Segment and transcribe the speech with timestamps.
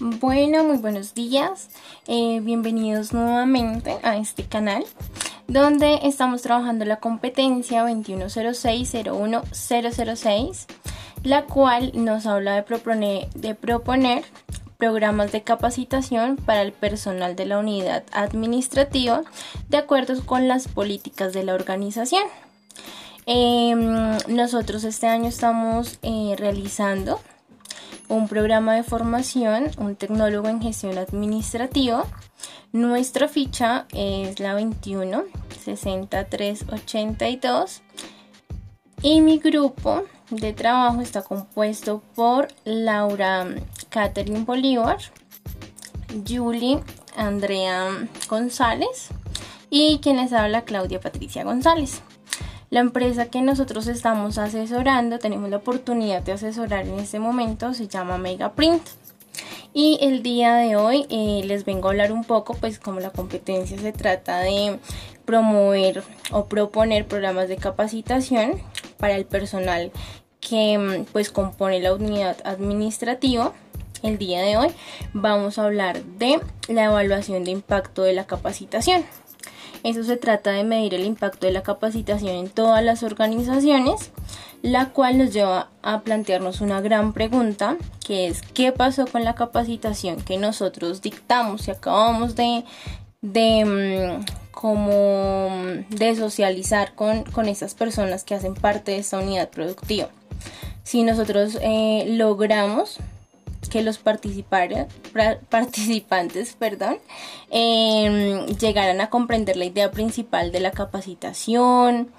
[0.00, 1.70] Bueno, muy buenos días.
[2.06, 4.84] Eh, bienvenidos nuevamente a este canal
[5.48, 10.66] donde estamos trabajando la competencia 2106-01006,
[11.24, 12.62] la cual nos habla de
[13.56, 14.22] proponer,
[14.76, 19.24] programas de capacitación para el personal de la unidad administrativa
[19.68, 22.22] de acuerdo con las políticas de la organización.
[23.26, 27.18] Em, nosotros este año estamos eh, realizando
[28.08, 32.04] un programa de formación, un tecnólogo en gestión administrativa.
[32.72, 35.24] Nuestra ficha es la 21
[35.64, 37.82] 6382
[39.02, 43.46] y mi grupo de trabajo está compuesto por Laura
[43.88, 44.98] Catherine Bolívar,
[46.26, 46.80] Julie
[47.16, 49.08] Andrea González
[49.70, 52.02] y quien les habla Claudia Patricia González.
[52.70, 57.88] La empresa que nosotros estamos asesorando, tenemos la oportunidad de asesorar en este momento, se
[57.88, 58.82] llama Megaprint.
[59.72, 63.08] Y el día de hoy eh, les vengo a hablar un poco, pues como la
[63.08, 64.78] competencia se trata de
[65.24, 68.60] promover o proponer programas de capacitación
[68.98, 69.90] para el personal
[70.40, 73.54] que mm, pues compone la unidad administrativa.
[74.02, 74.68] El día de hoy
[75.14, 76.38] vamos a hablar de
[76.68, 79.04] la evaluación de impacto de la capacitación.
[79.82, 84.10] Eso se trata de medir el impacto de la capacitación en todas las organizaciones,
[84.62, 89.34] la cual nos lleva a plantearnos una gran pregunta, que es ¿qué pasó con la
[89.34, 92.64] capacitación que nosotros dictamos y acabamos de,
[93.20, 95.48] de mm, como
[96.16, 97.46] socializar con, con
[97.78, 100.08] personas que hacen parte de esta unidad productiva?
[100.82, 102.98] Si nosotros eh, logramos
[103.68, 104.88] que los participantes
[106.58, 106.98] perdón,
[107.50, 112.10] em, llegaran a comprender la idea principal de la capacitación.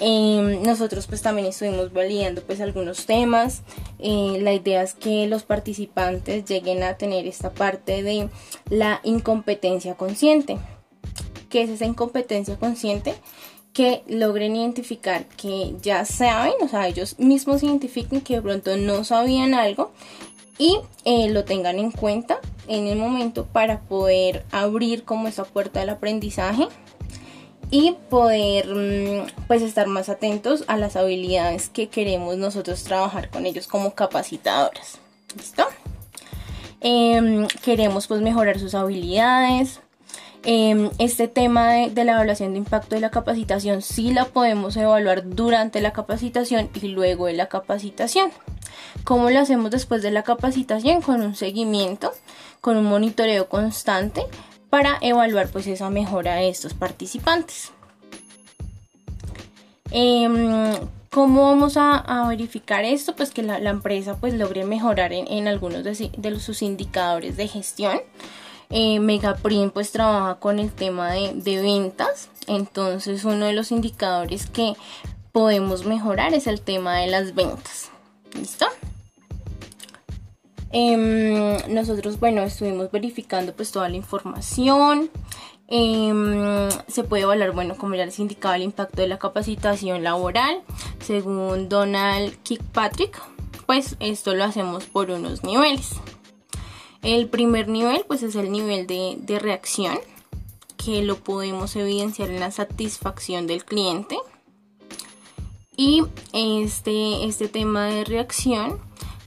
[0.00, 3.62] Em, nosotros pues también estuvimos validando pues algunos temas.
[3.98, 8.28] Eh, la idea es que los participantes lleguen a tener esta parte de
[8.70, 10.58] la incompetencia consciente.
[11.48, 13.14] ¿Qué es esa incompetencia consciente?
[13.74, 19.02] que logren identificar que ya saben, o sea, ellos mismos identifiquen que de pronto no
[19.02, 19.90] sabían algo
[20.58, 22.38] y eh, lo tengan en cuenta
[22.68, 26.68] en el momento para poder abrir como esa puerta del aprendizaje
[27.70, 33.46] y poder mm, pues estar más atentos a las habilidades que queremos nosotros trabajar con
[33.46, 34.98] ellos como capacitadoras.
[35.36, 35.64] ¿Listo?
[36.80, 39.80] Em, queremos pues mejorar sus habilidades.
[40.44, 44.76] Em, este tema de, de, la evaluación de impacto de la capacitación sí la podemos
[44.76, 48.30] evaluar durante la capacitación y luego de la capacitación.
[49.04, 51.02] ¿Cómo lo hacemos después de la capacitación?
[51.02, 52.12] Con un seguimiento,
[52.62, 54.22] con un monitoreo constante
[54.70, 57.70] para evaluar pues esa mejora de estos participantes.
[59.90, 60.74] Em,
[61.10, 63.14] ¿Cómo vamos a, verificar esto?
[63.14, 68.00] Pues que la, empresa pues logre mejorar en, algunos de, sus indicadores de gestión.
[68.70, 68.98] Eh,
[69.72, 72.30] pues trabaja con el tema de ventas.
[72.48, 74.72] Entonces uno de los indicadores que
[75.30, 77.90] podemos mejorar es el tema de las ventas.
[78.34, 78.66] ¿Listo?
[80.76, 85.08] Em, nosotros, bueno, estuvimos verificando pues toda la información.
[85.68, 90.62] Em, se puede evaluar, bueno, como ya les indicaba, el impacto de la capacitación laboral.
[90.98, 93.22] Según Donald Kirkpatrick,
[93.66, 95.92] pues esto lo hacemos por unos niveles.
[97.02, 100.00] El primer nivel, pues es el nivel de, de reacción,
[100.76, 104.18] que lo podemos evidenciar en la satisfacción del cliente.
[105.76, 106.02] Y
[106.32, 108.80] este, este tema de reacción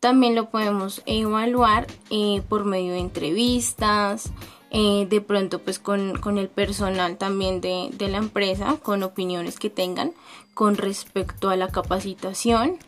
[0.00, 4.32] también lo podemos evaluar eh, por medio de entrevistas,
[4.70, 10.12] eh, de pronto pues con, el personal también de, la empresa, con opiniones que tengan
[10.54, 12.78] con respecto a la capacitación.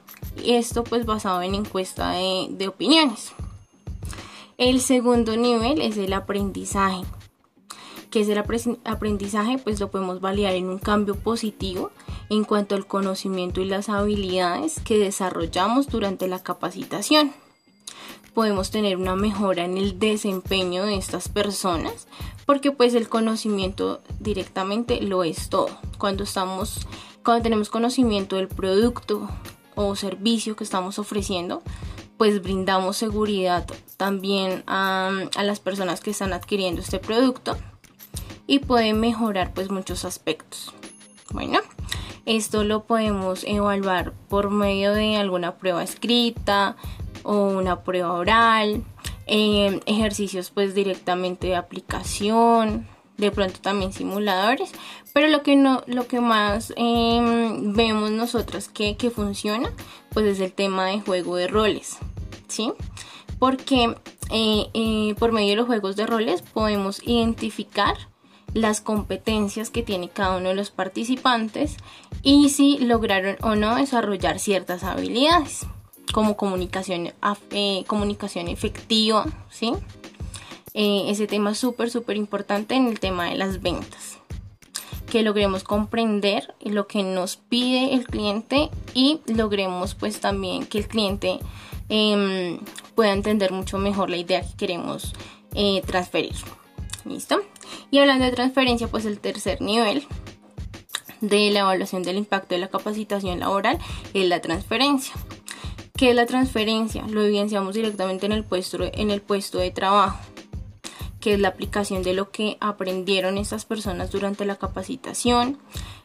[0.43, 3.33] Y esto pues basado en encuesta de, de opiniones.
[4.57, 7.03] El segundo nivel es el aprendizaje.
[8.11, 9.59] que es el aprendizaje?
[9.59, 11.91] Pues lo podemos validar en un cambio positivo
[12.33, 17.35] en cuanto al conocimiento y las habilidades que desarrollamos durante la capacitación.
[18.33, 22.09] Podemos tener una mejora en el desempeño de estas personas
[22.47, 25.69] porque pues el conocimiento directamente lo es todo.
[25.99, 26.87] Cuando estamos
[27.23, 29.29] cuando tenemos conocimiento del producto
[29.75, 31.63] o servicio que estamos ofreciendo,
[32.17, 33.67] pues brindamos seguridad
[33.99, 37.59] también a, a, las personas que están adquiriendo este producto
[38.47, 40.73] y puede mejorar pues muchos aspectos.
[41.31, 41.61] Bueno,
[42.27, 46.77] esto lo podemos evaluar por medio de alguna prueba escrita
[47.23, 48.85] o una prueba oral,
[49.27, 52.87] eh, ejercicios pues directamente de aplicación,
[53.17, 54.73] de pronto también simuladores,
[55.13, 59.71] pero lo que no, lo que más em, vemos nosotros que, que, funciona,
[60.13, 61.99] pues es el tema de juego de roles,
[62.49, 62.73] ¿sí?
[63.39, 63.95] Porque
[64.31, 67.97] eh, eh, por medio de los juegos de roles podemos identificar
[68.55, 71.77] las competencias que tiene cada uno de los participantes
[72.23, 75.67] y si lograron o no desarrollar ciertas habilidades
[76.13, 77.13] como comunicación,
[77.51, 79.73] eh, comunicación efectiva, ¿sí?
[80.75, 84.19] ese tema es súper, súper importante en el tema de las ventas
[85.13, 90.89] que logremos comprender lo que nos pide el cliente y logremos pues también que el
[90.89, 91.39] cliente
[91.91, 92.59] em,
[92.95, 95.13] pueda entender mucho mejor la idea que queremos
[95.55, 96.33] eh, transferir.
[97.05, 97.43] ¿Listo?
[97.93, 100.07] Y hablando de transferencia, pues el tercer nivel
[101.21, 103.79] de la evaluación del impacto de la capacitación laboral
[104.15, 105.13] es la transferencia.
[105.95, 107.05] ¿Qué es la transferencia?
[107.07, 110.19] Lo evidenciamos directamente en el puesto, en el puesto de trabajo
[111.23, 115.57] que es la aplicación de lo que aprendieron estas personas durante la capacitación.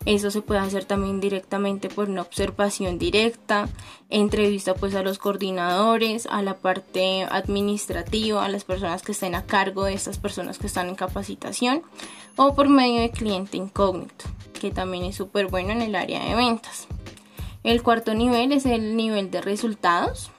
[0.05, 3.67] Eso se puede hacer también directamente por una observación directa,
[4.11, 9.47] entrevista pues a los coordinadores, a la parte administrativa, a las personas que estén a
[9.47, 11.81] cargo de estas personas que están en capacitación
[12.35, 16.35] o por medio de cliente incógnito, que también es súper bueno en el área de
[16.35, 16.85] ventas.
[17.63, 20.29] El cuarto nivel es el nivel de resultados,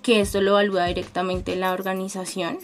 [0.00, 2.60] que esto lo evalúa directamente la organización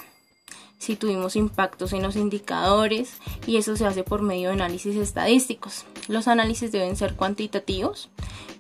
[0.82, 5.84] si tuvimos impactos en los indicadores y eso se hace por medio de análisis estadísticos.
[6.08, 8.10] Los análisis deben ser cuantitativos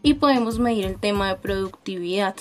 [0.04, 2.36] y podemos medir el tema de productividad.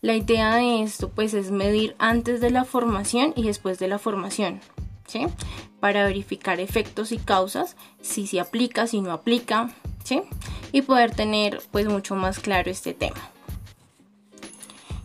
[0.00, 4.00] La idea de esto pues es medir antes de la formación y después de la
[4.00, 4.60] formación,
[5.06, 5.28] ¿sí?
[5.78, 9.72] Para verificar efectos y causas, si se aplica, si no aplica,
[10.02, 10.22] ¿sí?
[10.72, 13.30] Y poder tener pues mucho más claro este tema.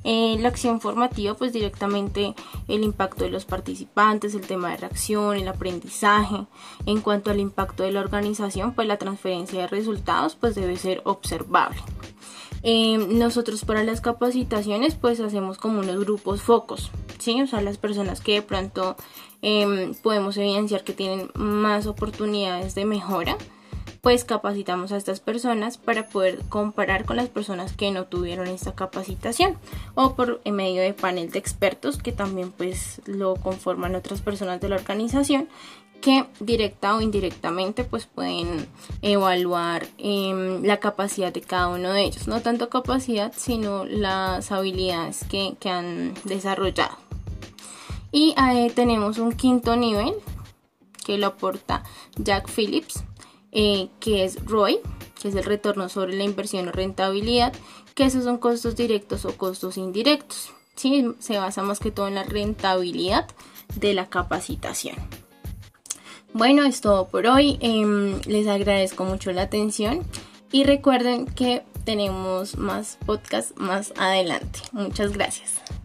[0.03, 2.33] Eh, la acción formativa, pues directamente
[2.67, 6.47] el impacto de los participantes, el tema de reacción, el aprendizaje.
[6.85, 11.01] En cuanto al impacto de la organización, pues la transferencia de resultados, pues debe ser
[11.05, 11.81] observable.
[12.63, 17.41] Eh, nosotros para las capacitaciones, pues hacemos como unos grupos focos, ¿sí?
[17.41, 18.95] O sea, las personas que de pronto
[19.41, 23.37] em, podemos evidenciar que tienen más oportunidades de mejora
[24.01, 28.73] pues capacitamos a estas personas para poder comparar con las personas que no tuvieron esta
[28.73, 29.57] capacitación
[29.93, 34.69] o por medio de panel de expertos que también pues lo conforman otras personas de
[34.69, 35.47] la organización
[36.01, 38.67] que directa o indirectamente pues pueden
[39.03, 42.27] evaluar em, la capacidad de cada uno de ellos.
[42.27, 46.97] No tanto capacidad sino las habilidades que, han desarrollado.
[48.11, 50.13] Y ahí tenemos un quinto nivel
[51.05, 51.83] que lo aporta
[52.17, 53.03] Jack Phillips
[53.51, 54.79] eh, que es ROI,
[55.21, 57.53] que es el retorno sobre la inversión o rentabilidad,
[57.95, 60.51] que esos son costos directos o costos indirectos.
[60.75, 61.05] ¿sí?
[61.19, 63.27] Se basa más que todo en la rentabilidad
[63.75, 64.95] de la capacitación.
[66.33, 67.57] Bueno, es todo por hoy.
[67.61, 70.05] Em, les agradezco mucho la atención
[70.51, 74.59] y recuerden que tenemos más podcasts más adelante.
[74.71, 75.80] Muchas gracias.